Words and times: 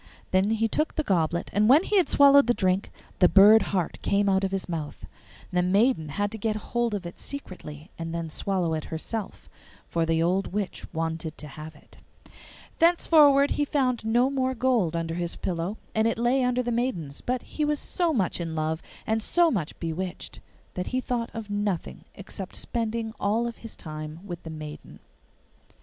Then 0.31 0.49
he 0.49 0.67
took 0.67 0.95
the 0.95 1.03
goblet, 1.03 1.51
and 1.53 1.69
when 1.69 1.83
he 1.83 1.97
had 1.97 2.09
swallowed 2.09 2.47
the 2.47 2.55
drink 2.55 2.89
the 3.19 3.29
bird 3.29 3.61
heart 3.69 3.99
came 4.01 4.27
out 4.27 4.43
of 4.43 4.49
his 4.51 4.67
mouth. 4.67 5.05
The 5.51 5.61
maiden 5.61 6.09
had 6.09 6.31
to 6.31 6.39
get 6.39 6.55
hold 6.73 6.95
of 6.95 7.05
it 7.05 7.19
secretly 7.19 7.91
and 7.99 8.11
then 8.11 8.27
swallow 8.27 8.73
it 8.73 8.85
herself, 8.85 9.47
for 9.87 10.03
the 10.03 10.23
old 10.23 10.51
witch 10.53 10.91
wanted 10.91 11.37
to 11.37 11.47
have 11.49 11.75
it. 11.75 11.97
Thenceforward 12.79 13.51
he 13.51 13.63
found 13.63 14.03
no 14.03 14.31
more 14.31 14.55
gold 14.55 14.95
under 14.95 15.13
his 15.13 15.35
pillow, 15.35 15.77
and 15.93 16.07
it 16.07 16.17
lay 16.17 16.43
under 16.43 16.63
the 16.63 16.71
maiden's; 16.71 17.21
but 17.21 17.43
he 17.43 17.63
was 17.63 17.77
so 17.77 18.11
much 18.11 18.41
in 18.41 18.55
love 18.55 18.81
and 19.05 19.21
so 19.21 19.51
much 19.51 19.79
bewitched 19.79 20.39
that 20.73 20.87
he 20.87 20.99
thought 20.99 21.29
of 21.35 21.51
nothing 21.51 22.05
except 22.15 22.55
spending 22.55 23.13
all 23.19 23.45
his 23.51 23.75
time 23.75 24.19
with 24.25 24.41
the 24.41 24.49
maiden. 24.49 24.97